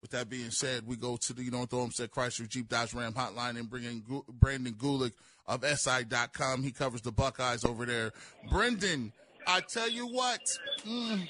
With 0.00 0.12
that 0.12 0.28
being 0.28 0.50
said, 0.50 0.86
we 0.86 0.96
go 0.96 1.16
to 1.16 1.32
the 1.32 1.42
you 1.42 1.50
know 1.50 1.58
North 1.58 1.74
Olmsted 1.74 2.12
Chrysler 2.12 2.48
Jeep 2.48 2.68
Dodge 2.68 2.94
Ram 2.94 3.12
hotline 3.12 3.58
and 3.58 3.68
bring 3.68 3.84
in 3.84 4.04
Brendan 4.28 4.74
Gulick 4.74 5.12
of 5.46 5.64
SI.com. 5.64 6.62
He 6.62 6.70
covers 6.70 7.00
the 7.00 7.10
Buckeyes 7.10 7.64
over 7.64 7.84
there. 7.84 8.12
Brendan, 8.48 9.12
I 9.46 9.60
tell 9.60 9.90
you 9.90 10.06
what. 10.06 10.40
Mm, 10.86 11.26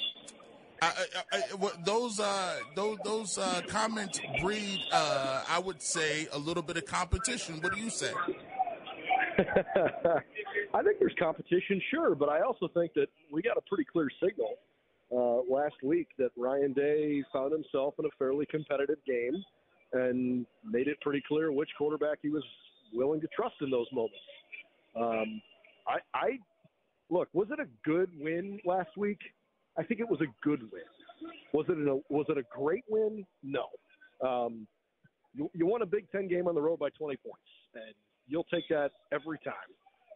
I, 0.82 1.06
I, 1.32 1.38
I, 1.38 1.70
those 1.84 2.20
uh, 2.20 2.56
those 2.76 2.98
those 3.04 3.38
uh, 3.38 3.62
comments 3.68 4.20
breed, 4.42 4.80
uh, 4.92 5.44
I 5.48 5.58
would 5.58 5.80
say, 5.80 6.28
a 6.32 6.38
little 6.38 6.62
bit 6.62 6.76
of 6.76 6.84
competition. 6.84 7.60
What 7.62 7.74
do 7.74 7.80
you 7.80 7.90
say? 7.90 8.12
I 10.74 10.82
think 10.82 10.98
there's 10.98 11.14
competition, 11.18 11.80
sure, 11.90 12.14
but 12.14 12.28
I 12.28 12.42
also 12.42 12.68
think 12.68 12.92
that 12.94 13.06
we 13.32 13.40
got 13.40 13.56
a 13.56 13.62
pretty 13.62 13.84
clear 13.90 14.08
signal 14.22 14.56
uh, 15.14 15.40
last 15.48 15.76
week 15.82 16.08
that 16.18 16.30
Ryan 16.36 16.72
Day 16.72 17.22
found 17.32 17.52
himself 17.52 17.94
in 17.98 18.04
a 18.04 18.10
fairly 18.18 18.46
competitive 18.46 18.98
game 19.06 19.42
and 19.92 20.46
made 20.64 20.88
it 20.88 21.00
pretty 21.00 21.22
clear 21.26 21.50
which 21.50 21.70
quarterback 21.78 22.18
he 22.22 22.28
was 22.28 22.44
willing 22.92 23.20
to 23.20 23.28
trust 23.34 23.56
in 23.60 23.70
those 23.70 23.86
moments. 23.92 24.16
Um, 24.96 25.40
I, 25.86 25.98
I 26.14 26.38
look, 27.10 27.28
was 27.32 27.48
it 27.50 27.58
a 27.60 27.66
good 27.84 28.10
win 28.18 28.60
last 28.64 28.90
week? 28.96 29.18
I 29.78 29.82
think 29.82 30.00
it 30.00 30.08
was 30.08 30.20
a 30.20 30.46
good 30.46 30.60
win. 30.72 30.82
Was 31.52 31.66
it 31.68 31.78
a 31.78 32.00
was 32.12 32.26
it 32.28 32.38
a 32.38 32.42
great 32.54 32.84
win? 32.88 33.24
No. 33.42 33.66
Um, 34.26 34.66
you, 35.34 35.50
you 35.54 35.66
won 35.66 35.82
a 35.82 35.86
Big 35.86 36.10
Ten 36.10 36.28
game 36.28 36.48
on 36.48 36.54
the 36.54 36.60
road 36.60 36.78
by 36.78 36.90
20 36.90 37.16
points, 37.16 37.38
and 37.74 37.94
you'll 38.26 38.46
take 38.52 38.68
that 38.68 38.90
every 39.12 39.38
time. 39.38 39.54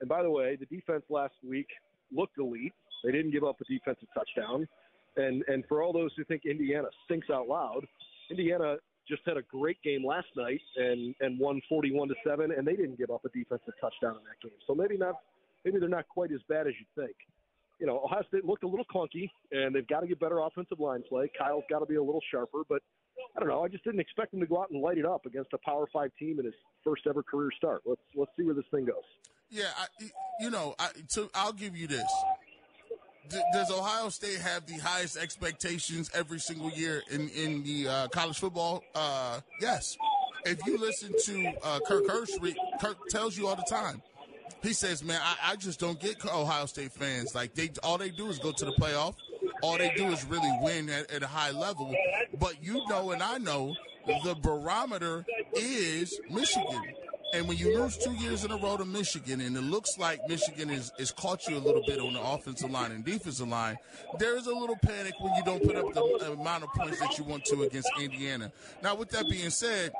And 0.00 0.08
by 0.08 0.22
the 0.22 0.30
way, 0.30 0.56
the 0.56 0.66
defense 0.66 1.04
last 1.08 1.34
week 1.48 1.68
looked 2.14 2.38
elite. 2.38 2.72
They 3.04 3.12
didn't 3.12 3.30
give 3.30 3.44
up 3.44 3.60
a 3.60 3.64
defensive 3.64 4.08
touchdown. 4.14 4.68
And 5.16 5.44
and 5.48 5.64
for 5.68 5.82
all 5.82 5.92
those 5.92 6.10
who 6.16 6.24
think 6.24 6.42
Indiana 6.44 6.88
stinks 7.04 7.28
out 7.30 7.48
loud, 7.48 7.86
Indiana 8.30 8.76
just 9.08 9.22
had 9.26 9.36
a 9.36 9.42
great 9.42 9.82
game 9.82 10.04
last 10.04 10.28
night 10.36 10.60
and 10.76 11.14
and 11.20 11.38
won 11.38 11.60
41 11.68 12.08
to 12.08 12.14
7 12.26 12.52
and 12.52 12.66
they 12.66 12.76
didn't 12.76 12.96
give 12.96 13.10
up 13.10 13.24
a 13.24 13.28
defensive 13.28 13.74
touchdown 13.80 14.16
in 14.16 14.24
that 14.24 14.40
game. 14.42 14.58
So 14.66 14.74
maybe 14.74 14.96
not 14.96 15.16
maybe 15.64 15.78
they're 15.78 15.88
not 15.88 16.08
quite 16.08 16.32
as 16.32 16.40
bad 16.48 16.66
as 16.66 16.74
you 16.78 16.86
think. 17.02 17.16
You 17.80 17.86
know, 17.86 18.00
Ohio 18.04 18.22
State 18.28 18.44
looked 18.44 18.62
a 18.62 18.68
little 18.68 18.86
clunky 18.94 19.28
and 19.50 19.74
they've 19.74 19.86
got 19.88 20.00
to 20.00 20.06
get 20.06 20.20
better 20.20 20.38
offensive 20.38 20.78
line 20.78 21.02
play. 21.08 21.30
Kyle's 21.36 21.64
got 21.68 21.80
to 21.80 21.86
be 21.86 21.96
a 21.96 22.02
little 22.02 22.20
sharper, 22.30 22.62
but 22.68 22.80
I 23.36 23.40
don't 23.40 23.48
know. 23.48 23.64
I 23.64 23.68
just 23.68 23.82
didn't 23.82 24.00
expect 24.00 24.32
him 24.32 24.40
to 24.40 24.46
go 24.46 24.60
out 24.60 24.70
and 24.70 24.80
light 24.80 24.98
it 24.98 25.04
up 25.04 25.26
against 25.26 25.52
a 25.52 25.58
Power 25.64 25.86
5 25.92 26.10
team 26.18 26.38
in 26.38 26.44
his 26.44 26.54
first 26.84 27.02
ever 27.08 27.22
career 27.22 27.50
start. 27.56 27.82
Let's 27.84 28.00
let's 28.14 28.30
see 28.36 28.44
where 28.44 28.54
this 28.54 28.64
thing 28.70 28.84
goes. 28.84 29.02
Yeah, 29.50 29.64
I, 29.76 29.86
you 30.40 30.50
know, 30.50 30.74
I, 30.78 30.88
so 31.08 31.28
I'll 31.34 31.52
give 31.52 31.76
you 31.76 31.86
this. 31.86 32.10
Does 33.28 33.70
Ohio 33.70 34.08
State 34.08 34.38
have 34.38 34.66
the 34.66 34.74
highest 34.74 35.16
expectations 35.16 36.10
every 36.14 36.38
single 36.38 36.70
year 36.70 37.02
in 37.10 37.28
in 37.30 37.62
the 37.62 37.88
uh, 37.88 38.08
college 38.08 38.38
football? 38.38 38.82
Uh, 38.94 39.40
yes. 39.60 39.96
If 40.44 40.58
you 40.66 40.76
listen 40.76 41.12
to 41.26 41.52
uh, 41.62 41.78
Kirk 41.86 42.04
Herbstreit, 42.06 42.56
Kirk 42.80 42.98
tells 43.08 43.38
you 43.38 43.46
all 43.46 43.54
the 43.54 43.66
time. 43.68 44.02
He 44.62 44.72
says, 44.72 45.02
"Man, 45.04 45.20
I, 45.22 45.52
I 45.52 45.56
just 45.56 45.78
don't 45.78 46.00
get 46.00 46.24
Ohio 46.24 46.66
State 46.66 46.92
fans. 46.92 47.34
Like 47.34 47.54
they, 47.54 47.70
all 47.82 47.96
they 47.96 48.10
do 48.10 48.28
is 48.28 48.38
go 48.38 48.52
to 48.52 48.64
the 48.64 48.72
playoff. 48.72 49.14
All 49.62 49.78
they 49.78 49.92
do 49.96 50.06
is 50.06 50.24
really 50.24 50.50
win 50.60 50.90
at, 50.90 51.10
at 51.10 51.22
a 51.22 51.26
high 51.26 51.52
level. 51.52 51.94
But 52.38 52.62
you 52.62 52.82
know, 52.88 53.12
and 53.12 53.22
I 53.22 53.38
know, 53.38 53.74
the 54.24 54.34
barometer 54.34 55.24
is 55.54 56.18
Michigan. 56.28 56.82
And 57.32 57.48
when 57.48 57.56
you 57.56 57.78
lose 57.78 57.96
two 57.96 58.12
years 58.12 58.44
in 58.44 58.50
a 58.50 58.56
row 58.56 58.76
to 58.76 58.84
Michigan, 58.84 59.40
and 59.40 59.56
it 59.56 59.62
looks 59.62 59.96
like 59.98 60.20
Michigan 60.28 60.68
is, 60.68 60.92
is 60.98 61.10
caught 61.10 61.46
you 61.48 61.56
a 61.56 61.58
little 61.58 61.82
bit 61.86 61.98
on 61.98 62.12
the 62.12 62.20
offensive 62.20 62.70
line 62.70 62.92
and 62.92 63.02
defensive 63.04 63.48
line, 63.48 63.78
there 64.18 64.36
is 64.36 64.46
a 64.46 64.54
little 64.54 64.76
panic 64.76 65.14
when 65.18 65.34
you 65.34 65.42
don't 65.42 65.62
put 65.64 65.76
up 65.76 65.92
the 65.94 66.32
amount 66.32 66.64
of 66.64 66.70
points 66.74 67.00
that 67.00 67.16
you 67.16 67.24
want 67.24 67.44
to 67.46 67.62
against 67.62 67.88
Indiana. 67.98 68.52
Now, 68.82 68.94
with 68.94 69.08
that 69.10 69.28
being 69.30 69.48
said, 69.48 69.92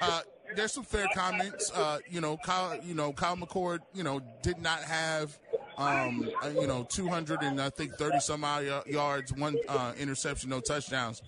uh, 0.00 0.22
there's 0.56 0.72
some 0.72 0.84
fair 0.84 1.06
comments. 1.14 1.70
Uh, 1.74 1.98
you 2.08 2.20
know, 2.22 2.38
Kyle, 2.38 2.78
you 2.82 2.94
know, 2.94 3.12
Kyle 3.12 3.36
McCord, 3.36 3.80
you 3.92 4.02
know, 4.02 4.20
did 4.42 4.58
not 4.58 4.82
have, 4.82 5.38
um, 5.76 6.28
uh, 6.42 6.48
you 6.48 6.66
know, 6.66 6.86
200 6.88 7.42
and 7.42 7.60
I 7.60 7.68
think 7.68 7.94
30 7.94 8.20
some 8.20 8.44
odd 8.44 8.86
yards, 8.86 9.32
one 9.34 9.56
uh, 9.68 9.92
interception, 9.98 10.48
no 10.48 10.60
touchdowns. 10.60 11.22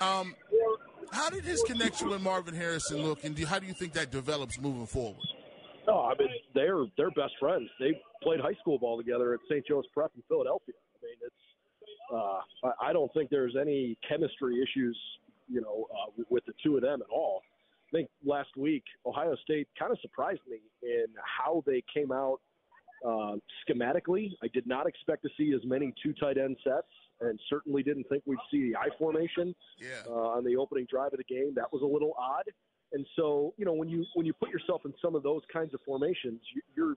Um, 0.00 0.34
how 1.12 1.30
did 1.30 1.44
his 1.44 1.62
connection 1.62 2.08
with 2.08 2.20
Marvin 2.22 2.54
Harrison 2.54 3.02
look, 3.02 3.24
and 3.24 3.34
do, 3.34 3.44
how 3.46 3.58
do 3.58 3.66
you 3.66 3.72
think 3.74 3.92
that 3.94 4.10
develops 4.10 4.60
moving 4.60 4.86
forward? 4.86 5.16
No, 5.86 6.00
I 6.02 6.14
mean 6.18 6.28
they're 6.54 6.84
they're 6.96 7.10
best 7.12 7.32
friends. 7.40 7.68
They 7.80 8.00
played 8.22 8.40
high 8.40 8.54
school 8.60 8.78
ball 8.78 8.98
together 8.98 9.32
at 9.34 9.40
St. 9.50 9.66
Joe's 9.66 9.86
Prep 9.94 10.10
in 10.16 10.22
Philadelphia. 10.28 10.74
I 10.76 10.98
mean, 11.06 11.16
it's 11.22 11.34
uh, 12.12 12.68
I- 12.68 12.88
I 12.90 12.92
don't 12.92 13.12
think 13.14 13.30
there's 13.30 13.56
any 13.58 13.96
chemistry 14.08 14.62
issues, 14.62 14.98
you 15.48 15.60
know, 15.60 15.86
uh, 15.92 16.22
with- 16.28 16.44
the 16.46 16.52
two 16.62 16.76
of 16.76 16.82
them 16.82 17.00
at 17.02 17.08
all. 17.10 17.42
I 17.88 17.96
think 17.96 18.10
last 18.24 18.50
week 18.56 18.84
Ohio 19.06 19.34
State 19.44 19.66
kind 19.78 19.90
of 19.92 19.98
surprised 20.00 20.40
me 20.48 20.58
in 20.82 21.06
how 21.24 21.62
they 21.66 21.82
came 21.92 22.12
out 22.12 22.40
uh, 23.06 23.36
schematically. 23.66 24.30
I 24.42 24.48
did 24.48 24.66
not 24.66 24.86
expect 24.86 25.22
to 25.22 25.28
see 25.38 25.52
as 25.54 25.60
many 25.64 25.94
two 26.02 26.12
tight 26.14 26.36
end 26.36 26.56
sets, 26.64 26.88
and 27.20 27.38
certainly 27.48 27.82
didn't 27.82 28.04
think 28.08 28.22
we'd 28.26 28.38
see 28.50 28.70
the 28.70 28.76
I 28.76 28.88
formation 28.98 29.54
Yeah. 29.80 30.02
uh, 30.08 30.36
on 30.38 30.44
the 30.44 30.56
opening 30.56 30.86
drive 30.88 31.12
of 31.12 31.18
the 31.18 31.24
game. 31.24 31.52
That 31.54 31.72
was 31.72 31.82
a 31.82 31.86
little 31.86 32.14
odd. 32.18 32.44
And 32.92 33.06
so, 33.16 33.52
you 33.58 33.64
know, 33.64 33.74
when 33.74 33.88
you 33.88 34.04
when 34.14 34.24
you 34.24 34.32
put 34.32 34.50
yourself 34.50 34.82
in 34.84 34.94
some 35.02 35.14
of 35.14 35.22
those 35.22 35.42
kinds 35.52 35.74
of 35.74 35.80
formations, 35.84 36.40
you, 36.54 36.62
you're 36.76 36.96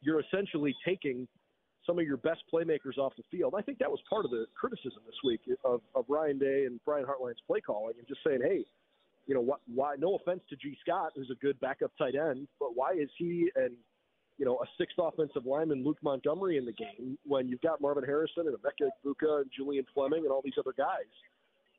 you're 0.00 0.20
essentially 0.20 0.74
taking 0.86 1.26
some 1.86 1.98
of 1.98 2.04
your 2.04 2.16
best 2.18 2.40
playmakers 2.52 2.98
off 2.98 3.12
the 3.16 3.22
field. 3.30 3.54
I 3.56 3.62
think 3.62 3.78
that 3.78 3.90
was 3.90 4.00
part 4.08 4.24
of 4.24 4.30
the 4.30 4.46
criticism 4.58 5.00
this 5.06 5.16
week 5.24 5.40
of, 5.64 5.80
of 5.94 6.04
Ryan 6.08 6.38
Day 6.38 6.64
and 6.66 6.78
Brian 6.84 7.04
Hartline's 7.06 7.40
play 7.46 7.60
calling, 7.60 7.94
and 7.98 8.06
just 8.06 8.20
saying, 8.26 8.40
hey, 8.42 8.64
you 9.26 9.34
know, 9.34 9.42
wh- 9.44 9.76
why? 9.76 9.94
No 9.98 10.14
offense 10.16 10.40
to 10.50 10.56
Gee 10.56 10.76
Scott, 10.82 11.12
who's 11.16 11.30
a 11.30 11.34
good 11.44 11.58
backup 11.60 11.90
tight 11.98 12.14
end, 12.14 12.46
but 12.60 12.70
why 12.74 12.92
is 12.92 13.08
he 13.18 13.50
and 13.56 13.74
you 14.38 14.44
know 14.44 14.58
a 14.62 14.66
sixth 14.78 14.96
offensive 14.98 15.44
lineman, 15.44 15.84
Luke 15.84 15.98
Montgomery, 16.02 16.56
in 16.56 16.64
the 16.64 16.72
game 16.72 17.18
when 17.26 17.48
you've 17.48 17.60
got 17.60 17.80
Marvin 17.80 18.04
Harrison 18.04 18.46
and 18.46 18.56
Emeka 18.56 18.88
Egbuka 19.04 19.42
and 19.42 19.50
Julian 19.56 19.84
Fleming 19.94 20.22
and 20.24 20.30
all 20.30 20.42
these 20.42 20.58
other 20.58 20.74
guys? 20.76 21.10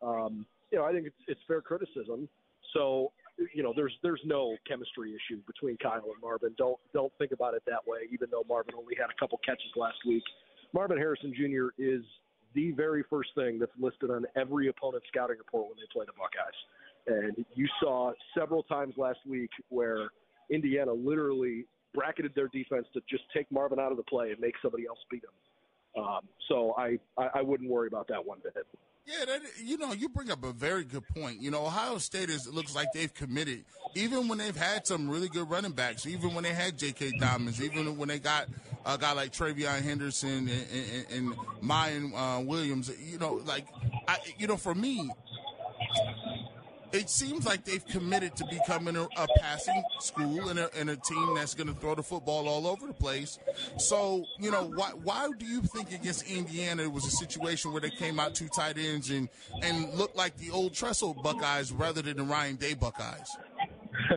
Um, 0.01 0.45
you 0.71 0.77
know, 0.77 0.85
I 0.85 0.91
think 0.93 1.07
it's, 1.07 1.15
it's 1.27 1.41
fair 1.47 1.61
criticism. 1.61 2.29
So, 2.73 3.11
you 3.53 3.63
know, 3.63 3.73
there's 3.75 3.93
there's 4.03 4.21
no 4.25 4.55
chemistry 4.67 5.15
issue 5.15 5.41
between 5.47 5.77
Kyle 5.77 5.95
and 5.95 6.21
Marvin. 6.21 6.53
Don't 6.57 6.77
don't 6.93 7.11
think 7.17 7.31
about 7.31 7.53
it 7.53 7.63
that 7.65 7.87
way. 7.87 7.99
Even 8.11 8.29
though 8.31 8.43
Marvin 8.47 8.75
only 8.77 8.95
had 8.95 9.09
a 9.09 9.19
couple 9.19 9.39
catches 9.45 9.71
last 9.75 9.97
week, 10.07 10.23
Marvin 10.73 10.97
Harrison 10.97 11.33
Jr. 11.33 11.69
is 11.81 12.03
the 12.53 12.71
very 12.71 13.03
first 13.09 13.29
thing 13.35 13.59
that's 13.59 13.71
listed 13.79 14.09
on 14.09 14.25
every 14.35 14.67
opponent's 14.67 15.07
scouting 15.07 15.37
report 15.37 15.67
when 15.69 15.77
they 15.77 15.87
play 15.91 16.05
the 16.05 16.13
Buckeyes. 16.13 16.57
And 17.07 17.45
you 17.55 17.67
saw 17.81 18.11
several 18.37 18.63
times 18.63 18.93
last 18.97 19.19
week 19.27 19.49
where 19.69 20.09
Indiana 20.49 20.91
literally 20.91 21.65
bracketed 21.93 22.33
their 22.35 22.47
defense 22.47 22.87
to 22.93 23.01
just 23.09 23.23
take 23.35 23.51
Marvin 23.51 23.79
out 23.79 23.91
of 23.91 23.97
the 23.97 24.03
play 24.03 24.31
and 24.31 24.39
make 24.39 24.55
somebody 24.61 24.85
else 24.87 24.99
beat 25.09 25.23
him. 25.23 26.03
Um, 26.03 26.21
so 26.47 26.73
I, 26.77 26.99
I, 27.17 27.29
I 27.35 27.41
wouldn't 27.41 27.69
worry 27.69 27.87
about 27.87 28.07
that 28.09 28.25
one 28.25 28.39
bit. 28.43 28.55
Yeah, 29.05 29.25
that, 29.25 29.41
you 29.63 29.77
know, 29.77 29.91
you 29.91 30.07
bring 30.07 30.29
up 30.29 30.43
a 30.43 30.53
very 30.53 30.83
good 30.83 31.07
point. 31.07 31.41
You 31.41 31.49
know, 31.49 31.65
Ohio 31.65 31.97
State 31.97 32.29
is 32.29 32.47
looks 32.47 32.75
like 32.75 32.89
they've 32.93 33.13
committed, 33.13 33.65
even 33.95 34.27
when 34.27 34.37
they've 34.37 34.55
had 34.55 34.85
some 34.85 35.09
really 35.09 35.29
good 35.29 35.49
running 35.49 35.71
backs, 35.71 36.05
even 36.05 36.35
when 36.35 36.43
they 36.43 36.53
had 36.53 36.77
J.K. 36.77 37.13
Dobbins, 37.19 37.61
even 37.61 37.97
when 37.97 38.07
they 38.07 38.19
got 38.19 38.49
a 38.85 38.99
guy 38.99 39.13
like 39.13 39.31
TreVeyon 39.31 39.81
Henderson 39.81 40.47
and, 40.47 40.49
and, 40.49 41.05
and 41.11 41.33
Miyan 41.63 42.11
uh, 42.15 42.41
Williams. 42.41 42.91
You 42.99 43.17
know, 43.17 43.41
like, 43.45 43.65
I, 44.07 44.17
you 44.37 44.45
know, 44.45 44.57
for 44.57 44.75
me, 44.75 45.09
it 46.91 47.09
seems 47.09 47.45
like 47.45 47.63
they've 47.65 47.85
committed 47.85 48.35
to 48.37 48.45
becoming 48.45 48.95
a, 48.95 49.03
a 49.03 49.27
passing 49.39 49.81
school 49.99 50.49
and 50.49 50.59
a, 50.59 50.69
and 50.75 50.89
a 50.89 50.95
team 50.95 51.35
that's 51.35 51.53
going 51.53 51.67
to 51.67 51.73
throw 51.73 51.95
the 51.95 52.03
football 52.03 52.47
all 52.47 52.67
over 52.67 52.87
the 52.87 52.93
place. 52.93 53.39
So, 53.77 54.25
you 54.39 54.51
know, 54.51 54.71
why, 54.75 54.91
why 55.03 55.29
do 55.37 55.45
you 55.45 55.61
think 55.61 55.91
against 55.91 56.29
Indiana 56.29 56.83
it 56.83 56.91
was 56.91 57.05
a 57.05 57.11
situation 57.11 57.71
where 57.71 57.81
they 57.81 57.89
came 57.89 58.19
out 58.19 58.35
two 58.35 58.47
tight 58.47 58.77
ends 58.77 59.09
and, 59.09 59.29
and 59.61 59.93
looked 59.93 60.15
like 60.15 60.37
the 60.37 60.51
old 60.51 60.73
Tressel 60.73 61.13
Buckeyes 61.13 61.71
rather 61.71 62.01
than 62.01 62.17
the 62.17 62.23
Ryan 62.23 62.55
Day 62.55 62.73
Buckeyes? 62.73 63.37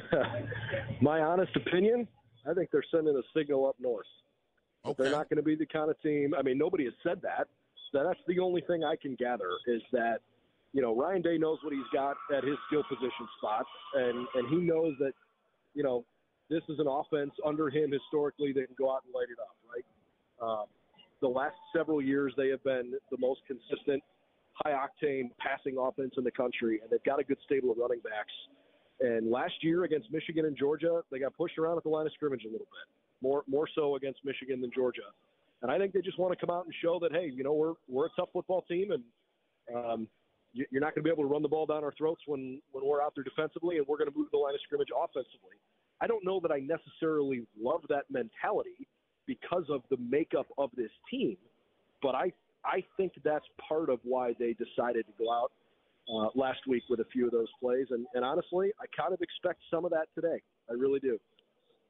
My 1.00 1.20
honest 1.20 1.54
opinion, 1.56 2.08
I 2.48 2.54
think 2.54 2.70
they're 2.70 2.84
sending 2.90 3.16
a 3.16 3.38
signal 3.38 3.68
up 3.68 3.76
north. 3.80 4.06
Okay. 4.84 5.04
They're 5.04 5.12
not 5.12 5.28
going 5.28 5.36
to 5.36 5.42
be 5.42 5.54
the 5.54 5.66
kind 5.66 5.90
of 5.90 6.00
team. 6.02 6.34
I 6.36 6.42
mean, 6.42 6.58
nobody 6.58 6.84
has 6.84 6.94
said 7.02 7.20
that. 7.22 7.48
So 7.92 8.02
that's 8.02 8.18
the 8.26 8.38
only 8.38 8.62
thing 8.62 8.84
I 8.84 8.96
can 8.96 9.14
gather 9.16 9.50
is 9.66 9.82
that 9.92 10.20
you 10.72 10.80
know, 10.80 10.96
Ryan 10.96 11.22
Day 11.22 11.38
knows 11.38 11.58
what 11.62 11.72
he's 11.72 11.88
got 11.92 12.16
at 12.34 12.44
his 12.44 12.56
skill 12.66 12.82
position 12.88 13.28
spot, 13.38 13.66
and 13.94 14.26
and 14.34 14.48
he 14.48 14.56
knows 14.56 14.94
that, 15.00 15.12
you 15.74 15.82
know, 15.82 16.04
this 16.48 16.62
is 16.68 16.78
an 16.78 16.86
offense 16.88 17.32
under 17.46 17.68
him 17.68 17.92
historically 17.92 18.52
that 18.52 18.66
can 18.66 18.76
go 18.78 18.92
out 18.92 19.02
and 19.04 19.14
light 19.14 19.28
it 19.30 19.38
up, 19.40 19.56
right? 19.68 19.84
Uh, 20.42 20.64
the 21.20 21.28
last 21.28 21.56
several 21.74 22.02
years, 22.02 22.32
they 22.36 22.48
have 22.48 22.62
been 22.64 22.92
the 23.10 23.18
most 23.18 23.40
consistent, 23.46 24.02
high 24.54 24.72
octane 24.72 25.30
passing 25.38 25.76
offense 25.78 26.14
in 26.16 26.24
the 26.24 26.30
country, 26.30 26.80
and 26.82 26.90
they've 26.90 27.04
got 27.04 27.20
a 27.20 27.24
good 27.24 27.38
stable 27.44 27.70
of 27.70 27.78
running 27.78 28.00
backs. 28.00 28.32
And 29.00 29.30
last 29.30 29.54
year 29.62 29.84
against 29.84 30.10
Michigan 30.12 30.46
and 30.46 30.56
Georgia, 30.56 31.02
they 31.10 31.18
got 31.18 31.34
pushed 31.36 31.58
around 31.58 31.76
at 31.76 31.82
the 31.84 31.88
line 31.90 32.06
of 32.06 32.12
scrimmage 32.12 32.44
a 32.44 32.50
little 32.50 32.66
bit, 32.66 32.86
more 33.20 33.44
more 33.46 33.68
so 33.74 33.96
against 33.96 34.20
Michigan 34.24 34.60
than 34.60 34.70
Georgia. 34.74 35.08
And 35.62 35.70
I 35.70 35.78
think 35.78 35.92
they 35.92 36.00
just 36.00 36.18
want 36.18 36.38
to 36.38 36.46
come 36.46 36.54
out 36.54 36.64
and 36.64 36.74
show 36.82 36.98
that, 37.00 37.12
hey, 37.12 37.30
you 37.34 37.44
know, 37.44 37.52
we're 37.52 37.74
we're 37.88 38.06
a 38.06 38.10
tough 38.16 38.30
football 38.32 38.62
team, 38.62 38.90
and 38.92 39.04
um, 39.74 40.08
you're 40.52 40.80
not 40.80 40.94
going 40.94 41.02
to 41.02 41.08
be 41.08 41.10
able 41.10 41.24
to 41.24 41.28
run 41.28 41.42
the 41.42 41.48
ball 41.48 41.66
down 41.66 41.84
our 41.84 41.92
throats 41.96 42.22
when 42.26 42.60
when 42.72 42.84
we're 42.84 43.02
out 43.02 43.14
there 43.14 43.24
defensively, 43.24 43.78
and 43.78 43.86
we're 43.86 43.98
going 43.98 44.10
to 44.10 44.16
move 44.16 44.28
the 44.32 44.38
line 44.38 44.54
of 44.54 44.60
scrimmage 44.60 44.88
offensively. 44.94 45.56
I 46.00 46.06
don't 46.06 46.24
know 46.24 46.40
that 46.40 46.50
I 46.50 46.58
necessarily 46.58 47.46
love 47.60 47.82
that 47.88 48.04
mentality 48.10 48.88
because 49.26 49.64
of 49.70 49.82
the 49.90 49.96
makeup 49.98 50.46
of 50.58 50.70
this 50.76 50.90
team, 51.10 51.36
but 52.02 52.14
I 52.14 52.32
I 52.64 52.84
think 52.96 53.12
that's 53.24 53.46
part 53.68 53.88
of 53.88 54.00
why 54.04 54.34
they 54.38 54.54
decided 54.54 55.06
to 55.06 55.12
go 55.18 55.32
out 55.32 55.52
uh, 56.08 56.28
last 56.34 56.60
week 56.66 56.82
with 56.90 57.00
a 57.00 57.06
few 57.12 57.26
of 57.26 57.32
those 57.32 57.48
plays, 57.60 57.86
and, 57.90 58.06
and 58.14 58.24
honestly, 58.24 58.72
I 58.80 58.86
kind 59.00 59.14
of 59.14 59.20
expect 59.20 59.60
some 59.70 59.84
of 59.84 59.90
that 59.92 60.06
today. 60.14 60.42
I 60.68 60.74
really 60.74 61.00
do. 61.00 61.18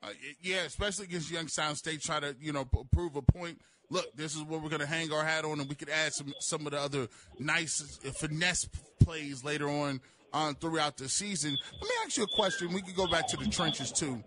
Uh, 0.03 0.09
yeah, 0.43 0.63
especially 0.63 1.05
against 1.05 1.31
Youngstown 1.31 1.77
State, 1.77 2.03
try 2.03 2.21
to 2.21 2.35
you 2.41 2.53
know 2.53 2.65
prove 2.93 3.17
a 3.17 3.23
point 3.23 3.61
look, 3.93 4.17
this 4.17 4.35
is 4.35 4.43
what 4.43 4.63
we're 4.63 4.71
going 4.71 4.81
to 4.81 4.87
hang 4.87 5.13
our 5.13 5.23
hat 5.23 5.45
on, 5.45 5.61
and 5.61 5.69
we 5.69 5.75
could 5.75 5.91
add 5.91 6.13
some 6.13 6.33
some 6.41 6.67
of 6.67 6.73
the 6.73 6.81
other 6.81 7.09
nice 7.39 8.01
uh, 8.07 8.11
finesse 8.11 8.69
plays 9.01 9.45
later 9.45 9.69
on 9.69 10.01
on 10.33 10.55
throughout 10.57 10.97
the 10.97 11.09
season. 11.09 11.57
Let 11.75 11.83
me 11.83 11.91
ask 12.05 12.17
you 12.17 12.25
a 12.25 12.37
question. 12.37 12.73
We 12.73 12.81
could 12.83 12.97
go 12.97 13.07
back 13.07 13.29
to 13.29 13.37
the 13.37 13.47
trenches 13.47 13.93
too. 13.93 14.25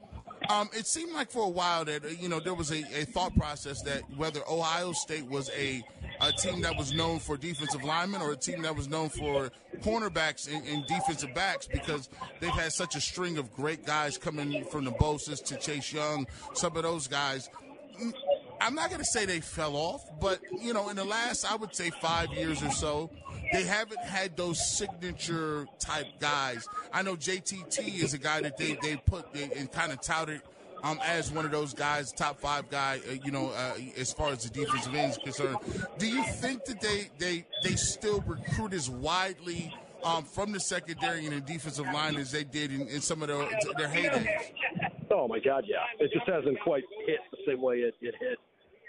Um, 0.50 0.70
it 0.74 0.86
seemed 0.86 1.14
like 1.14 1.32
for 1.32 1.44
a 1.44 1.50
while 1.50 1.84
that 1.86 2.06
uh, 2.06 2.10
you 2.10 2.30
know 2.30 2.40
there 2.40 2.54
was 2.54 2.72
a, 2.72 2.84
a 2.96 3.06
thought 3.06 3.36
process 3.36 3.82
that 3.82 4.04
whether 4.16 4.42
Ohio 4.48 4.92
State 4.94 5.28
was 5.28 5.50
a 5.58 5.84
a 6.22 6.32
team 6.32 6.62
that 6.62 6.78
was 6.78 6.94
known 6.94 7.20
for 7.20 7.38
defensive 7.38 7.84
linemen 7.84 8.22
or 8.22 8.32
a 8.32 8.36
team 8.36 8.62
that 8.62 8.76
was 8.76 8.88
known 8.88 9.10
for 9.10 9.52
cornerbacks 9.82 10.54
and, 10.54 10.66
and, 10.68 10.86
defensive 10.88 11.34
backs 11.34 11.68
because 11.68 12.10
they've 12.40 12.50
had 12.52 12.72
such 12.72 12.96
a 12.96 13.02
string 13.02 13.38
of 13.38 13.54
great 13.54 13.86
guys 13.86 14.18
coming 14.18 14.64
from 14.66 14.86
the 14.86 14.92
Bosa's 14.92 15.42
to 15.42 15.58
Chase 15.58 15.92
Young, 15.92 16.28
some 16.54 16.76
of 16.78 16.84
those 16.84 17.08
guys. 17.08 17.50
Mm, 18.02 18.14
I'm 18.62 18.76
not 18.76 18.90
going 18.90 19.00
to 19.00 19.06
say 19.06 19.26
they 19.26 19.42
fell 19.42 19.76
off, 19.76 20.04
but 20.20 20.40
you 20.62 20.74
know, 20.74 20.90
in 20.90 20.96
the 20.96 21.04
last, 21.04 21.50
I 21.50 21.56
would 21.56 21.76
say 21.76 21.92
five 22.02 22.32
years 22.34 22.64
or 22.64 22.72
so, 22.72 23.10
they 23.52 23.64
haven't 23.64 24.00
had 24.00 24.36
those 24.38 24.78
signature 24.78 25.68
type 25.80 26.08
guys. 26.20 26.68
I 26.94 27.02
know 27.02 27.16
JTT 27.16 28.04
is 28.04 28.14
a 28.14 28.18
guy 28.18 28.42
that 28.42 28.58
they 28.58 28.78
they 28.82 28.98
put 28.98 29.34
and 29.36 29.72
kind 29.72 29.92
of 29.92 30.02
touted 30.02 30.42
um, 30.86 31.00
as 31.04 31.32
one 31.32 31.46
of 31.46 31.52
those 31.52 31.74
guys, 31.74 32.12
top 32.12 32.40
five 32.40 32.70
guy, 32.70 33.00
uh, 33.10 33.14
you 33.24 33.32
know, 33.32 33.50
uh, 33.50 33.74
as 33.98 34.14
far 34.14 34.30
as 34.30 34.44
the 34.44 34.50
defensive 34.50 34.94
end 34.94 35.12
is 35.12 35.18
concerned. 35.18 35.58
Do 35.98 36.08
you 36.08 36.24
think 36.24 36.64
that 36.66 36.80
they 36.80 37.10
they 37.18 37.46
they 37.64 37.76
still 37.76 38.22
recruit 38.22 38.74
as 38.74 38.90
widely? 38.90 39.74
Um, 40.04 40.24
from 40.24 40.52
the 40.52 40.60
secondary 40.60 41.26
and 41.26 41.36
the 41.36 41.42
defensive 41.42 41.88
line 41.92 42.16
as 42.18 42.32
they 42.32 42.44
did 42.44 42.72
in, 42.72 42.82
in 42.90 43.02
some 43.02 43.24
of 43.24 43.28
their, 43.28 43.40
their 43.76 43.88
heydays. 43.88 44.28
Oh 45.10 45.28
my 45.28 45.40
God, 45.40 45.64
yeah. 45.66 45.78
It 45.98 46.12
just 46.14 46.30
hasn't 46.30 46.60
quite 46.60 46.84
hit 47.08 47.18
the 47.32 47.38
same 47.48 47.60
way 47.60 47.78
it, 47.78 47.96
it 48.02 48.14
hit 48.20 48.38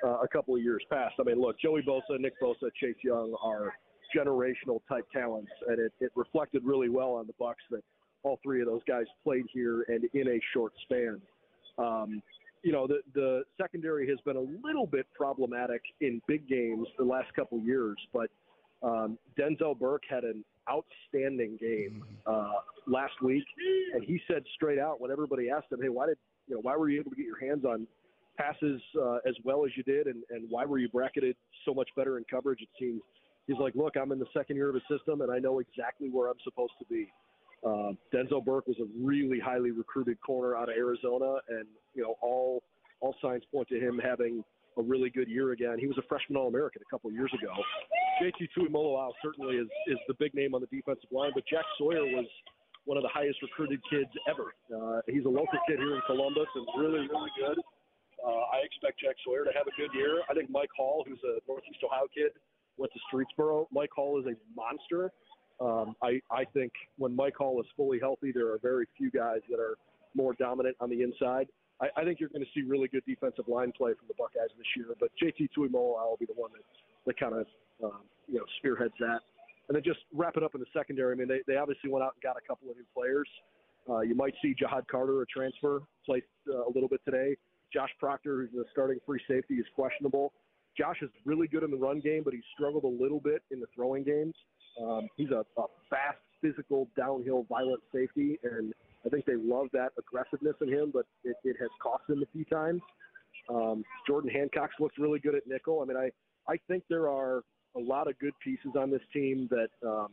uh, 0.05 0.19
a 0.19 0.29
couple 0.29 0.55
of 0.55 0.61
years 0.61 0.85
past. 0.91 1.15
I 1.19 1.23
mean, 1.23 1.41
look, 1.41 1.59
Joey 1.59 1.81
Bosa, 1.81 2.21
Nick 2.21 2.39
Bosa, 2.39 2.69
Chase 2.79 2.97
Young 3.03 3.35
are 3.43 3.73
generational 4.15 4.81
type 4.91 5.07
talents, 5.11 5.51
and 5.69 5.79
it, 5.79 5.93
it 6.01 6.13
reflected 6.17 6.63
really 6.65 6.91
well 6.91 7.13
on 7.13 7.27
the 7.27 7.35
Bucks 7.39 7.63
that 7.71 7.83
all 8.23 8.39
three 8.43 8.61
of 8.61 8.67
those 8.67 8.83
guys 8.87 9.07
played 9.25 9.47
here 9.55 9.87
and 9.89 10.05
in 10.13 10.29
a 10.29 10.41
short 10.53 10.75
span. 10.83 11.19
Um, 11.79 12.23
you 12.63 12.73
know, 12.73 12.87
the 12.87 13.01
the 13.15 13.43
secondary 13.61 14.09
has 14.09 14.19
been 14.25 14.37
a 14.37 14.67
little 14.67 14.87
bit 14.87 15.07
problematic 15.15 15.83
in 16.01 16.21
big 16.27 16.49
games 16.49 16.89
the 16.99 17.05
last 17.05 17.33
couple 17.35 17.61
years, 17.61 17.97
but 18.13 18.29
um, 18.83 19.19
Denzel 19.39 19.79
Burke 19.79 20.03
had 20.09 20.25
an 20.25 20.45
outstanding 20.69 21.57
game 21.61 22.03
uh, 22.27 22.55
last 22.87 23.23
week, 23.23 23.45
and 23.95 24.03
he 24.03 24.21
said 24.27 24.43
straight 24.55 24.79
out 24.79 25.01
when 25.01 25.11
everybody 25.11 25.49
asked 25.51 25.71
him, 25.71 25.81
"Hey, 25.81 25.89
why 25.89 26.07
did 26.07 26.19
you 26.49 26.57
know 26.57 26.61
why 26.61 26.77
were 26.77 26.89
you 26.89 27.01
able 27.01 27.11
to 27.11 27.17
get 27.17 27.27
your 27.27 27.39
hands 27.39 27.65
on 27.65 27.87
passes 28.37 28.81
uh, 29.01 29.19
as 29.27 29.35
well 29.45 29.65
as 29.65 29.71
you 29.77 29.83
did, 29.83 30.07
and, 30.07 30.23
and 30.31 30.47
why 30.51 30.65
were 30.65 30.79
you 30.79 30.89
bracketed 30.89 31.37
so 31.65 31.73
much 31.73 31.89
better 31.97 32.19
in 32.19 32.25
coverage? 32.31 32.61
It 32.61 32.69
seems 32.79 33.01
he's 33.47 33.59
like, 33.59 33.75
look, 33.75 33.97
I'm 33.97 34.13
in 34.13 34.19
the 34.19 34.27
second 34.35 34.57
year 34.57 34.69
of 34.69 34.77
a 34.77 34.81
system, 34.91 35.21
and 35.21 35.31
I 35.31 35.39
know 35.39 35.61
exactly 35.61 36.09
where 36.11 36.29
I'm 36.29 36.41
supposed 36.45 36.73
to 36.79 36.85
be. 36.87 37.09
Uh, 37.67 37.93
Denzel 38.15 38.45
Burke 38.45 38.69
was 38.69 38.77
a 38.81 38.87
really 38.97 39.41
highly 39.41 39.73
recruited 39.73 40.21
corner 40.21 40.57
out 40.57 40.69
of 40.69 40.77
Arizona, 40.77 41.37
and 41.49 41.67
you 41.95 42.03
know 42.03 42.15
all 42.23 42.63
all 43.01 43.15
signs 43.21 43.43
point 43.53 43.69
to 43.69 43.79
him 43.81 44.01
having 44.03 44.45
a 44.79 44.83
really 44.83 45.11
good 45.11 45.29
year 45.29 45.53
again. 45.53 45.77
He 45.79 45.87
was 45.87 45.99
a 45.99 46.07
freshman 46.09 46.37
All 46.37 46.49
American 46.49 46.83
a 46.83 46.91
couple 46.91 47.11
years 47.11 47.33
ago. 47.35 47.53
JT 48.23 48.49
Tuimoloau 48.57 49.11
certainly 49.23 49.57
is 49.57 49.67
is 49.89 49.99
the 50.07 50.15
big 50.15 50.33
name 50.35 50.55
on 50.55 50.61
the 50.61 50.69
defensive 50.69 51.11
line, 51.11 51.33
but 51.35 51.43
Jack 51.51 51.65
Sawyer 51.77 52.05
was 52.05 52.27
one 52.85 52.97
of 52.97 53.03
the 53.03 53.11
highest 53.13 53.43
recruited 53.43 53.81
kids 53.91 54.11
ever. 54.31 54.55
Uh, 54.71 55.01
he's 55.09 55.25
a 55.25 55.29
local 55.29 55.59
kid 55.67 55.79
here 55.79 55.97
in 55.97 56.03
Columbus 56.07 56.47
and 56.55 56.67
really 56.79 57.09
really 57.09 57.31
good. 57.35 57.59
Uh, 58.23 58.47
I 58.55 58.63
expect 58.63 59.01
Jack 59.01 59.17
Sawyer 59.25 59.45
to 59.45 59.53
have 59.59 59.67
a 59.67 59.75
good 59.77 59.91
year. 59.93 60.23
I 60.31 60.35
think 60.35 60.51
Mike 60.51 60.71
Hall, 60.77 61.05
who's 61.07 61.21
a 61.25 61.43
Northeast 61.49 61.83
Ohio 61.85 62.07
kid, 62.15 62.31
went 62.77 62.93
to 62.93 63.01
Streetsboro. 63.11 63.67
Mike 63.73 63.91
Hall 63.95 64.19
is 64.21 64.27
a 64.27 64.35
monster. 64.55 65.11
Um, 65.61 65.97
I, 66.03 66.21
I 66.31 66.45
think 66.45 66.73
when 66.99 67.15
Mike 67.17 67.37
Hall 67.37 67.61
is 67.61 67.67
fully 67.77 67.99
healthy, 67.99 68.33
there 68.33 68.53
are 68.53 68.59
very 68.59 68.87
few 68.97 69.11
guys 69.11 69.41
that 69.51 69.59
are 69.59 69.77
more 70.15 70.35
dominant 70.35 70.77
on 70.81 70.91
the 70.91 71.03
inside. 71.03 71.49
I, 71.81 71.89
I 71.97 72.05
think 72.05 72.21
you're 72.21 72.29
going 72.29 72.45
to 72.45 72.51
see 72.55 72.63
really 72.67 72.89
good 72.89 73.03
defensive 73.07 73.49
line 73.49 73.73
play 73.77 73.93
from 73.93 74.09
the 74.09 74.15
Buckeyes 74.19 74.51
this 74.57 74.67
year. 74.77 74.87
But 74.99 75.11
JT 75.23 75.49
Tuimoloau 75.57 76.11
will 76.11 76.19
be 76.19 76.27
the 76.27 76.35
one 76.35 76.51
that, 76.53 76.65
that 77.07 77.19
kind 77.19 77.35
of 77.35 77.47
um, 77.83 78.03
you 78.29 78.39
know 78.39 78.45
spearheads 78.59 78.95
that. 79.01 79.21
And 79.69 79.75
then 79.75 79.83
just 79.83 80.01
wrap 80.13 80.37
it 80.37 80.45
up 80.45 80.55
in 80.55 80.61
the 80.61 80.67
secondary. 80.73 81.13
I 81.13 81.17
mean, 81.17 81.29
they, 81.29 81.41
they 81.47 81.57
obviously 81.57 81.91
went 81.91 82.05
out 82.05 82.15
and 82.15 82.23
got 82.23 82.37
a 82.37 82.47
couple 82.47 82.71
of 82.71 82.77
new 82.77 82.87
players. 82.95 83.29
Uh, 83.89 84.01
you 84.01 84.15
might 84.15 84.35
see 84.43 84.55
Ja'Had 84.55 84.87
Carter, 84.89 85.23
a 85.23 85.27
transfer, 85.27 85.83
play 86.05 86.23
uh, 86.49 86.67
a 86.67 86.71
little 86.73 86.89
bit 86.89 87.01
today. 87.05 87.37
Josh 87.73 87.91
Proctor, 87.99 88.43
who's 88.43 88.51
the 88.53 88.65
starting 88.73 88.99
free 89.05 89.21
safety, 89.29 89.55
is 89.55 89.67
questionable. 89.75 90.33
Josh 90.77 90.99
is 91.03 91.11
really 91.25 91.49
good 91.49 91.63
in 91.63 91.71
the 91.71 91.77
run 91.77 92.01
game, 92.01 92.23
but 92.25 92.35
he's 92.35 92.45
struggled 92.55 92.85
a 92.85 93.03
little 93.03 93.21
bit 93.21 93.43
in 93.51 93.61
the 93.61 93.67
throwing 93.75 94.05
games. 94.05 94.35
Um, 94.83 95.09
he's 95.17 95.31
a, 95.31 95.45
a 95.61 95.65
fast, 95.89 96.19
physical, 96.41 96.89
downhill, 96.97 97.47
violent 97.49 97.83
safety, 97.93 98.39
and 98.43 98.73
I 99.05 99.09
think 99.09 99.25
they 99.25 99.37
love 99.37 99.69
that 99.73 99.91
aggressiveness 99.99 100.57
in 100.61 100.69
him, 100.69 100.91
but 100.93 101.07
it, 101.25 101.37
it 101.45 101.57
has 101.61 101.71
cost 101.83 102.03
them 102.09 102.23
a 102.23 102.27
few 102.33 102.45
times. 102.45 102.81
Um, 103.49 103.85
Jordan 104.07 104.31
Hancock's 104.31 104.75
looked 104.81 104.99
really 104.99 105.19
good 105.19 105.35
at 105.35 105.47
nickel. 105.47 105.81
I 105.81 105.85
mean, 105.85 105.97
I, 105.97 106.11
I 106.51 106.57
think 106.69 106.85
there 106.91 107.09
are 107.09 107.43
a 107.77 107.81
lot 107.81 108.09
of 108.09 108.19
good 108.19 108.35
pieces 108.43 108.73
on 108.79 108.91
this 108.91 109.03
team 109.13 109.49
that 109.51 109.69
um, 109.87 110.09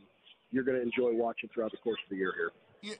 you're 0.50 0.64
going 0.64 0.76
to 0.76 0.82
enjoy 0.82 1.16
watching 1.16 1.50
throughout 1.52 1.72
the 1.72 1.78
course 1.78 1.98
of 2.04 2.10
the 2.10 2.16
year 2.16 2.32
here 2.36 2.50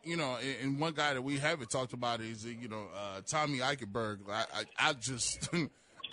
you 0.03 0.17
know, 0.17 0.39
and 0.63 0.81
one 0.81 0.95
guy 0.95 1.15
that 1.15 1.23
we 1.23 1.39
haven't 1.39 1.71
talked 1.71 1.93
about 1.93 2.21
is 2.21 2.45
you 2.45 2.69
know 2.69 2.87
uh, 2.97 3.21
Tommy 3.27 3.59
Eichenberg. 3.59 4.21
I, 4.31 4.45
I, 4.55 4.65
I 4.79 4.93
just. 4.95 5.49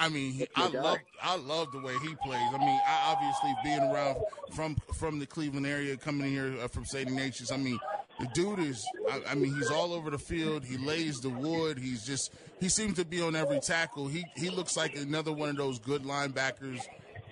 I 0.01 0.09
mean, 0.09 0.31
he, 0.33 0.47
I 0.55 0.67
love 0.67 0.97
I 1.21 1.37
love 1.37 1.71
the 1.71 1.79
way 1.79 1.93
he 2.01 2.15
plays. 2.25 2.41
I 2.51 2.57
mean, 2.57 2.79
I 2.87 3.13
obviously 3.13 3.53
being 3.63 3.83
around 3.83 4.17
from 4.51 4.75
from 4.95 5.19
the 5.19 5.27
Cleveland 5.27 5.67
area, 5.67 5.95
coming 5.95 6.27
here 6.31 6.55
uh, 6.59 6.67
from 6.67 6.85
St. 6.85 7.07
Ignatius. 7.07 7.51
I 7.51 7.57
mean, 7.57 7.79
the 8.19 8.25
dude 8.33 8.57
is. 8.57 8.83
I, 9.11 9.21
I, 9.29 9.35
mean, 9.35 9.53
he's 9.53 9.69
all 9.69 9.93
over 9.93 10.09
the 10.09 10.17
field. 10.17 10.65
He 10.65 10.77
lays 10.77 11.21
the 11.21 11.29
wood. 11.29 11.77
He's 11.77 12.03
just. 12.03 12.33
He 12.59 12.67
seems 12.67 12.95
to 12.95 13.05
be 13.05 13.21
on 13.21 13.35
every 13.35 13.59
tackle. 13.59 14.07
He 14.07 14.25
he 14.35 14.49
looks 14.49 14.75
like 14.75 14.97
another 14.97 15.31
one 15.31 15.49
of 15.49 15.57
those 15.57 15.77
good 15.77 16.01
linebackers 16.01 16.81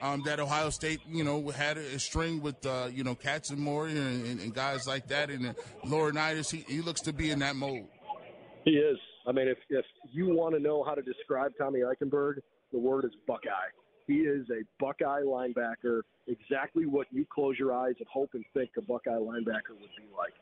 um, 0.04 0.22
that 0.28 0.40
Ohio 0.40 0.70
State, 0.70 1.00
you 1.10 1.24
know, 1.24 1.50
had 1.50 1.78
a, 1.78 1.98
string 1.98 2.42
with, 2.42 2.64
uh, 2.66 2.88
you 2.94 3.04
know, 3.04 3.16
Katzenmoyer 3.16 3.90
and, 3.90 4.26
and, 4.26 4.40
and, 4.40 4.54
guys 4.54 4.88
like 4.88 5.08
that. 5.08 5.30
And 5.30 5.48
uh, 5.48 5.54
Laurinaitis, 5.86 6.50
he, 6.50 6.64
he 6.74 6.80
looks 6.82 7.02
to 7.02 7.12
be 7.12 7.32
in 7.32 7.40
that 7.40 7.58
mold. 7.58 7.88
He 8.64 8.72
is. 8.78 8.98
I 9.28 9.32
mean, 9.32 9.48
if, 9.48 9.58
if 9.70 9.86
you 10.12 10.34
want 10.34 10.56
to 10.56 10.62
know 10.62 10.84
how 10.84 10.94
to 10.96 11.02
describe 11.02 11.52
Tommy 11.58 11.80
Eichenberg, 11.80 12.36
the 12.72 12.80
word 12.80 13.06
is 13.06 13.12
Buckeye. 13.28 13.70
He 14.08 14.22
is 14.22 14.48
a 14.50 14.64
Buckeye 14.80 15.22
linebacker, 15.22 16.02
exactly 16.28 16.86
what 16.86 17.08
you 17.12 17.26
close 17.32 17.58
your 17.60 17.74
eyes 17.74 17.94
and 18.00 18.08
hope 18.12 18.32
and 18.34 18.44
think 18.54 18.72
a 18.78 18.82
Buckeye 18.82 19.12
linebacker 19.12 19.72
would 19.80 19.92
be 19.98 20.10
like. 20.18 20.34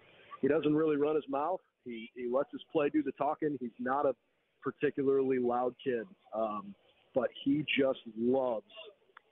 He 0.41 0.47
doesn't 0.47 0.75
really 0.75 0.95
run 0.95 1.15
his 1.15 1.25
mouth. 1.27 1.59
He 1.83 2.09
he 2.15 2.29
lets 2.31 2.51
his 2.51 2.61
play 2.71 2.89
do 2.89 3.03
the 3.03 3.11
talking. 3.13 3.57
He's 3.59 3.71
not 3.79 4.05
a 4.05 4.13
particularly 4.61 5.39
loud 5.39 5.73
kid, 5.83 6.05
um, 6.33 6.75
but 7.15 7.29
he 7.43 7.65
just 7.77 7.99
loves 8.17 8.65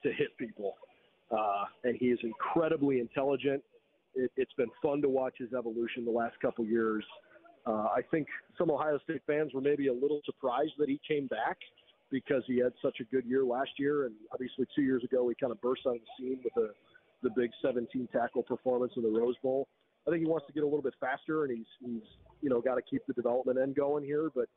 to 0.03 0.11
hit 0.11 0.37
people, 0.37 0.75
uh, 1.31 1.65
and 1.83 1.95
he 1.97 2.07
is 2.07 2.19
incredibly 2.23 2.99
intelligent. 2.99 3.61
It, 4.15 4.31
it's 4.37 4.53
been 4.53 4.69
fun 4.81 5.01
to 5.01 5.09
watch 5.09 5.35
his 5.37 5.53
evolution 5.53 6.05
the 6.05 6.11
last 6.11 6.39
couple 6.41 6.65
years. 6.65 7.03
Uh, 7.65 7.89
I 7.95 8.01
think 8.11 8.27
some 8.57 8.69
Ohio 8.69 8.99
State 9.03 9.21
fans 9.25 9.53
were 9.53 9.61
maybe 9.61 9.87
a 9.87 9.93
little 9.93 10.21
surprised 10.25 10.73
that 10.77 10.87
he 10.87 10.99
came 11.07 11.27
back 11.27 11.57
because 12.11 12.43
he 12.45 12.59
had 12.59 12.73
such 12.81 12.99
a 12.99 13.03
good 13.05 13.25
year 13.25 13.43
last 13.43 13.71
year, 13.77 14.05
and 14.05 14.13
obviously 14.31 14.65
two 14.75 14.83
years 14.83 15.03
ago 15.03 15.27
he 15.27 15.35
kind 15.35 15.51
of 15.51 15.59
burst 15.61 15.81
on 15.85 15.93
the 15.93 16.07
scene 16.17 16.39
with 16.43 16.53
the 16.53 16.71
the 17.23 17.29
big 17.35 17.49
17 17.61 18.07
tackle 18.13 18.43
performance 18.43 18.93
in 18.95 19.01
the 19.01 19.09
Rose 19.09 19.35
Bowl. 19.41 19.67
I 20.07 20.11
think 20.11 20.21
he 20.21 20.27
wants 20.27 20.45
to 20.45 20.53
get 20.53 20.61
a 20.61 20.65
little 20.65 20.83
bit 20.83 20.93
faster, 20.99 21.45
and 21.45 21.57
he's 21.57 21.65
he's 21.83 22.03
you 22.41 22.49
know 22.49 22.61
got 22.61 22.75
to 22.75 22.81
keep 22.81 23.01
the 23.07 23.13
development 23.13 23.57
end 23.59 23.75
going 23.75 24.03
here. 24.03 24.29
But 24.33 24.47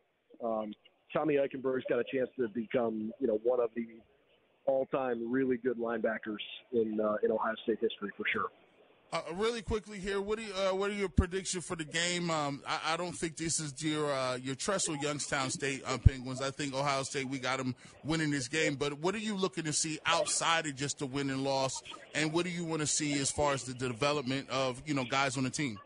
um, 0.44 0.72
Tommy 1.12 1.36
Eichenberg's 1.36 1.84
got 1.88 1.98
a 1.98 2.04
chance 2.04 2.28
to 2.38 2.48
become 2.48 3.12
you 3.20 3.26
know 3.26 3.40
one 3.42 3.60
of 3.60 3.70
the 3.74 3.86
all-time 4.66 5.32
really 5.32 5.56
good 5.56 5.78
linebackers 5.78 6.44
in 6.72 7.00
uh, 7.00 7.16
in 7.24 7.32
Ohio 7.32 7.54
State 7.62 7.78
history 7.80 8.10
for 8.16 8.24
sure. 8.30 8.48
Uh, 9.10 9.22
really 9.36 9.62
quickly 9.62 9.98
here, 9.98 10.20
what 10.20 10.38
are 10.38 10.42
you, 10.42 10.52
uh, 10.52 10.74
what 10.74 10.90
are 10.90 10.94
your 10.94 11.08
predictions 11.08 11.64
for 11.64 11.74
the 11.74 11.84
game? 11.84 12.30
Um, 12.30 12.62
I, 12.68 12.92
I, 12.92 12.96
don't 12.98 13.14
think 13.14 13.38
this 13.38 13.58
is 13.58 13.82
your 13.82 14.12
uh, 14.12 14.36
your 14.36 14.54
Tressel 14.54 14.96
Youngstown 14.96 15.48
State 15.48 15.82
uh, 15.86 15.96
Penguins. 15.96 16.42
I 16.42 16.50
think 16.50 16.74
Ohio 16.74 17.04
State 17.04 17.26
we 17.26 17.38
got 17.38 17.56
them 17.56 17.74
winning 18.04 18.30
this 18.30 18.48
game. 18.48 18.74
But 18.74 18.98
what 18.98 19.14
are 19.14 19.20
you 19.20 19.34
looking 19.34 19.64
to 19.64 19.72
see 19.72 19.98
outside 20.04 20.66
of 20.66 20.76
just 20.76 20.98
the 20.98 21.06
win 21.06 21.30
and 21.30 21.42
loss? 21.42 21.82
And 22.14 22.34
what 22.34 22.44
do 22.44 22.50
you 22.50 22.66
want 22.66 22.80
to 22.80 22.86
see 22.86 23.14
as 23.14 23.30
far 23.30 23.54
as 23.54 23.62
the 23.62 23.72
development 23.72 24.50
of 24.50 24.82
you 24.84 24.92
know 24.92 25.04
guys 25.04 25.38
on 25.38 25.44
the 25.44 25.50
team? 25.50 25.78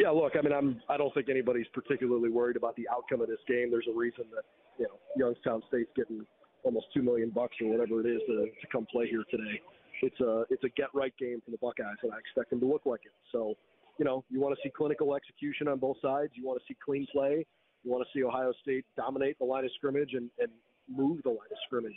Yeah, 0.00 0.08
look, 0.08 0.32
I 0.38 0.40
mean, 0.40 0.54
I'm 0.54 0.80
I 0.88 0.96
don't 0.96 1.12
think 1.12 1.28
anybody's 1.28 1.68
particularly 1.74 2.30
worried 2.30 2.56
about 2.56 2.76
the 2.76 2.88
outcome 2.88 3.20
of 3.20 3.28
this 3.28 3.40
game. 3.46 3.70
There's 3.70 3.88
a 3.94 3.96
reason 3.96 4.24
that 4.34 4.44
you 4.78 4.86
know 4.86 4.96
Youngstown 5.16 5.62
State's 5.68 5.90
getting 5.94 6.24
almost 6.62 6.86
two 6.94 7.02
million 7.02 7.28
bucks 7.28 7.56
or 7.60 7.68
whatever 7.68 8.00
it 8.00 8.06
is 8.06 8.22
to, 8.26 8.46
to 8.46 8.66
come 8.72 8.86
play 8.90 9.06
here 9.06 9.22
today 9.30 9.60
it's 10.02 10.20
a 10.20 10.44
it's 10.50 10.64
a 10.64 10.68
get 10.70 10.88
right 10.94 11.12
game 11.18 11.40
for 11.44 11.50
the 11.50 11.58
Buckeyes, 11.58 11.96
and 12.02 12.12
I 12.12 12.18
expect 12.18 12.50
them 12.50 12.60
to 12.60 12.66
look 12.66 12.82
like 12.84 13.00
it. 13.04 13.12
So, 13.32 13.54
you 13.98 14.04
know, 14.04 14.24
you 14.30 14.40
want 14.40 14.54
to 14.56 14.60
see 14.62 14.70
clinical 14.70 15.14
execution 15.14 15.68
on 15.68 15.78
both 15.78 15.96
sides. 16.02 16.32
You 16.34 16.46
want 16.46 16.60
to 16.60 16.64
see 16.66 16.76
clean 16.84 17.06
play. 17.12 17.46
You 17.84 17.90
want 17.90 18.04
to 18.06 18.18
see 18.18 18.24
Ohio 18.24 18.52
State 18.62 18.84
dominate 18.96 19.38
the 19.38 19.44
line 19.44 19.64
of 19.64 19.70
scrimmage 19.76 20.14
and, 20.14 20.30
and 20.38 20.50
move 20.88 21.22
the 21.22 21.30
line 21.30 21.50
of 21.50 21.58
scrimmage 21.66 21.92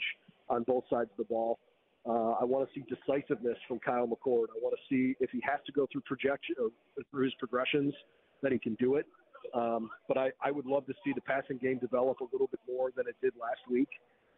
on 0.49 0.63
both 0.63 0.83
sides 0.89 1.09
of 1.11 1.17
the 1.17 1.23
ball. 1.23 1.59
Uh, 2.07 2.35
I 2.39 2.43
want 2.43 2.67
to 2.67 2.73
see 2.73 2.85
decisiveness 2.87 3.57
from 3.67 3.79
Kyle 3.79 4.07
McCord. 4.07 4.47
I 4.55 4.59
want 4.61 4.75
to 4.75 4.81
see 4.89 5.15
if 5.19 5.29
he 5.31 5.41
has 5.43 5.59
to 5.65 5.71
go 5.71 5.87
through 5.91 6.01
projection 6.01 6.55
or 6.61 6.69
through 7.11 7.25
his 7.25 7.33
progressions 7.37 7.93
that 8.41 8.51
he 8.51 8.59
can 8.59 8.75
do 8.75 8.95
it. 8.95 9.05
Um, 9.53 9.89
but 10.07 10.17
I, 10.17 10.31
I 10.43 10.51
would 10.51 10.65
love 10.65 10.85
to 10.87 10.93
see 11.03 11.11
the 11.13 11.21
passing 11.21 11.57
game 11.57 11.79
develop 11.79 12.19
a 12.21 12.27
little 12.31 12.47
bit 12.47 12.59
more 12.67 12.91
than 12.95 13.07
it 13.07 13.15
did 13.21 13.33
last 13.39 13.59
week. 13.69 13.89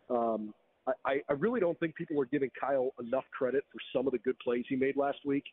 Um, 0.09 0.53
I, 1.05 1.21
I 1.29 1.33
really 1.33 1.59
don't 1.59 1.79
think 1.79 1.95
people 1.95 2.19
are 2.21 2.25
giving 2.25 2.49
Kyle 2.59 2.91
enough 2.99 3.25
credit 3.37 3.63
for 3.71 3.79
some 3.95 4.07
of 4.07 4.13
the 4.13 4.19
good 4.19 4.37
plays 4.39 4.65
he 4.69 4.75
made 4.75 4.95
last 4.95 5.19
week. 5.25 5.43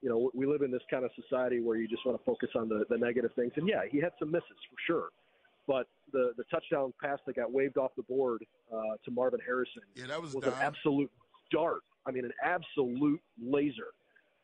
You 0.00 0.08
know, 0.08 0.30
we 0.34 0.46
live 0.46 0.62
in 0.62 0.70
this 0.70 0.82
kind 0.90 1.04
of 1.04 1.10
society 1.14 1.60
where 1.60 1.76
you 1.76 1.86
just 1.88 2.04
want 2.04 2.18
to 2.18 2.24
focus 2.24 2.50
on 2.56 2.68
the, 2.68 2.84
the 2.90 2.98
negative 2.98 3.30
things. 3.36 3.52
And 3.56 3.68
yeah, 3.68 3.82
he 3.90 4.00
had 4.00 4.12
some 4.18 4.30
misses 4.30 4.48
for 4.48 4.76
sure. 4.86 5.08
But 5.66 5.86
the, 6.12 6.32
the 6.36 6.44
touchdown 6.50 6.92
pass 7.00 7.18
that 7.26 7.36
got 7.36 7.52
waved 7.52 7.78
off 7.78 7.92
the 7.96 8.02
board 8.02 8.44
uh, 8.72 8.96
to 9.04 9.10
Marvin 9.10 9.40
Harrison 9.44 9.82
yeah, 9.94 10.06
that 10.06 10.20
was, 10.20 10.34
was 10.34 10.44
an 10.44 10.54
absolute 10.60 11.10
dart. 11.52 11.82
I 12.06 12.10
mean, 12.10 12.24
an 12.24 12.32
absolute 12.42 13.20
laser. 13.40 13.92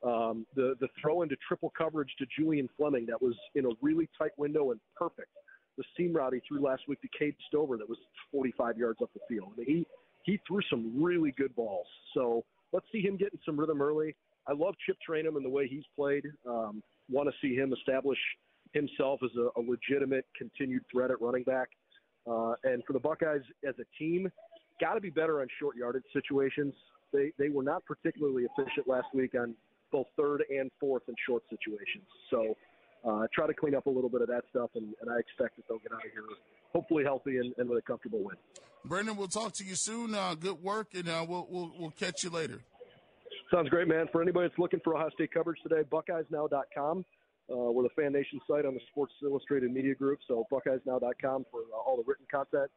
Um, 0.04 0.46
the 0.54 0.76
the 0.78 0.86
throw 1.00 1.22
into 1.22 1.34
triple 1.48 1.72
coverage 1.76 2.14
to 2.20 2.26
Julian 2.38 2.68
Fleming 2.76 3.04
that 3.06 3.20
was 3.20 3.34
in 3.56 3.66
a 3.66 3.70
really 3.82 4.08
tight 4.16 4.30
window 4.36 4.70
and 4.70 4.80
perfect. 4.96 5.28
The 5.76 5.82
seam 5.96 6.12
route 6.12 6.34
he 6.34 6.40
threw 6.46 6.62
last 6.62 6.82
week 6.86 7.00
to 7.02 7.08
Cade 7.18 7.34
Stover 7.48 7.76
that 7.78 7.88
was 7.88 7.98
45 8.30 8.78
yards 8.78 9.00
up 9.02 9.10
the 9.12 9.20
field. 9.28 9.52
I 9.54 9.58
mean, 9.58 9.66
he 9.66 9.86
he 10.22 10.40
threw 10.46 10.60
some 10.68 11.02
really 11.02 11.32
good 11.32 11.54
balls. 11.54 11.86
So 12.14 12.44
let's 12.72 12.86
see 12.92 13.00
him 13.00 13.16
getting 13.16 13.38
some 13.44 13.58
rhythm 13.58 13.80
early. 13.80 14.14
I 14.46 14.52
love 14.52 14.74
Chip 14.86 14.96
Trayanum 15.08 15.36
and 15.36 15.44
the 15.44 15.50
way 15.50 15.68
he's 15.68 15.84
played. 15.96 16.24
Um, 16.48 16.82
want 17.10 17.28
to 17.28 17.34
see 17.40 17.54
him 17.54 17.72
establish 17.72 18.18
himself 18.72 19.20
as 19.22 19.30
a, 19.36 19.60
a 19.60 19.62
legitimate 19.62 20.26
continued 20.36 20.82
threat 20.92 21.10
at 21.10 21.20
running 21.20 21.42
back. 21.44 21.68
Uh, 22.30 22.54
and 22.64 22.82
for 22.86 22.92
the 22.92 22.98
Buckeyes 22.98 23.42
as 23.66 23.74
a 23.78 23.84
team, 23.98 24.30
got 24.80 24.94
to 24.94 25.00
be 25.00 25.10
better 25.10 25.40
on 25.40 25.48
short 25.58 25.76
yardage 25.76 26.04
situations. 26.12 26.74
They 27.12 27.32
they 27.38 27.48
were 27.48 27.62
not 27.62 27.84
particularly 27.86 28.44
efficient 28.44 28.86
last 28.86 29.06
week 29.14 29.34
on 29.34 29.54
both 29.90 30.06
third 30.16 30.44
and 30.50 30.70
fourth 30.78 31.04
and 31.08 31.16
short 31.26 31.42
situations. 31.48 32.04
So 32.30 32.54
uh, 33.08 33.26
try 33.32 33.46
to 33.46 33.54
clean 33.54 33.74
up 33.74 33.86
a 33.86 33.90
little 33.90 34.10
bit 34.10 34.20
of 34.20 34.28
that 34.28 34.44
stuff, 34.50 34.70
and, 34.74 34.94
and 35.00 35.10
I 35.10 35.18
expect 35.18 35.56
that 35.56 35.64
they'll 35.68 35.78
get 35.78 35.92
out 35.92 36.04
of 36.04 36.12
here 36.12 36.22
hopefully 36.72 37.04
healthy 37.04 37.38
and, 37.38 37.54
and 37.56 37.68
with 37.68 37.78
a 37.78 37.82
comfortable 37.82 38.22
win. 38.22 38.36
Brendan, 38.84 39.16
we'll 39.16 39.28
talk 39.28 39.52
to 39.54 39.64
you 39.64 39.74
soon. 39.74 40.14
Uh, 40.14 40.34
good 40.34 40.62
work, 40.62 40.88
and 40.94 41.08
uh, 41.08 41.24
we'll, 41.28 41.46
we'll 41.50 41.72
we'll 41.78 41.90
catch 41.90 42.22
you 42.22 42.30
later. 42.30 42.60
Sounds 43.52 43.68
great, 43.68 43.88
man. 43.88 44.06
For 44.12 44.22
anybody 44.22 44.48
that's 44.48 44.58
looking 44.58 44.80
for 44.84 44.94
Ohio 44.94 45.10
State 45.10 45.32
coverage 45.32 45.58
today, 45.62 45.82
BuckeyesNow.com. 45.90 47.04
Uh, 47.50 47.56
we're 47.72 47.82
the 47.82 47.88
fan 47.96 48.12
nation 48.12 48.40
site 48.46 48.66
on 48.66 48.74
the 48.74 48.80
Sports 48.90 49.14
Illustrated 49.22 49.72
Media 49.72 49.94
Group, 49.94 50.18
so 50.28 50.46
BuckeyesNow.com 50.52 51.46
for 51.50 51.60
uh, 51.72 51.76
all 51.76 51.96
the 51.96 52.04
written 52.06 52.26
content. 52.30 52.70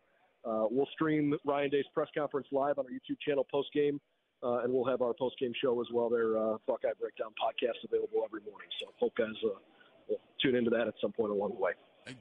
Uh, 0.45 0.65
we'll 0.71 0.87
stream 0.93 1.35
Ryan 1.45 1.69
Day's 1.69 1.85
press 1.93 2.07
conference 2.17 2.47
live 2.51 2.79
on 2.79 2.85
our 2.85 2.91
YouTube 2.91 3.19
channel 3.25 3.45
post 3.51 3.67
game, 3.73 3.99
uh, 4.41 4.59
and 4.63 4.73
we'll 4.73 4.85
have 4.85 5.01
our 5.01 5.13
post 5.13 5.35
game 5.39 5.51
show 5.61 5.79
as 5.81 5.87
well. 5.93 6.09
There, 6.09 6.37
uh, 6.37 6.57
Buckeye 6.67 6.95
Breakdown 6.99 7.31
podcast 7.35 7.83
available 7.83 8.23
every 8.23 8.41
morning. 8.49 8.69
So 8.79 8.87
hope 8.97 9.13
guys 9.17 9.27
uh, 9.43 9.59
will 10.07 10.21
tune 10.41 10.55
into 10.55 10.69
that 10.71 10.87
at 10.87 10.93
some 11.01 11.11
point 11.11 11.31
along 11.31 11.51
the 11.51 11.61
way. 11.61 11.71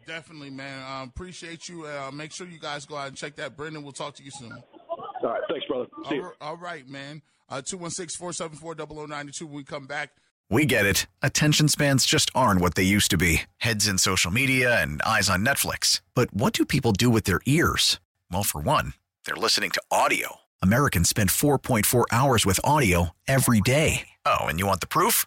Definitely, 0.07 0.51
man. 0.51 0.83
Um, 0.91 1.09
appreciate 1.09 1.69
you. 1.69 1.87
Uh, 1.87 2.11
make 2.13 2.33
sure 2.33 2.47
you 2.47 2.59
guys 2.59 2.87
go 2.87 2.97
out 2.97 3.09
and 3.09 3.17
check 3.17 3.37
that. 3.37 3.57
Brendan, 3.57 3.83
we'll 3.83 3.93
talk 3.93 4.15
to 4.17 4.23
you 4.23 4.31
soon. 4.31 4.53
All 4.89 5.31
right. 5.31 5.43
Thanks, 5.49 5.67
brother. 5.67 5.87
See 6.09 6.17
all, 6.17 6.27
you. 6.27 6.33
all 6.41 6.57
right, 6.57 6.89
man. 6.89 7.23
Uh, 7.49 7.61
216 7.63 8.19
474 8.19 9.07
0092 9.09 9.47
when 9.47 9.55
we 9.57 9.65
come 9.65 9.87
back. 9.87 10.11
We 10.51 10.67
get 10.67 10.85
it. 10.85 11.07
Attention 11.23 11.69
spans 11.69 12.05
just 12.05 12.31
aren't 12.35 12.61
what 12.61 12.75
they 12.75 12.83
used 12.83 13.11
to 13.13 13.17
be 13.17 13.43
heads 13.59 13.87
in 13.87 13.99
social 13.99 14.31
media 14.33 14.83
and 14.83 15.01
eyes 15.03 15.31
on 15.31 15.45
Netflix. 15.45 16.01
But 16.15 16.35
what 16.35 16.53
do 16.53 16.65
people 16.65 16.93
do 16.93 17.09
with 17.09 17.25
their 17.25 17.41
ears? 17.47 18.01
Well, 18.31 18.43
for 18.43 18.61
one, 18.61 18.95
they're 19.25 19.37
listening 19.37 19.71
to 19.71 19.83
audio. 19.91 20.37
Americans 20.61 21.09
spend 21.09 21.31
4.4 21.31 22.05
hours 22.11 22.45
with 22.45 22.61
audio 22.65 23.11
every 23.29 23.61
day. 23.61 24.09
Oh, 24.27 24.41
and 24.41 24.59
you 24.59 24.67
want 24.67 24.81
the 24.81 24.89
proof? 24.89 25.27